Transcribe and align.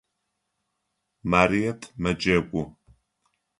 Марыет 1.31 1.81
мэджэгу. 2.01 2.63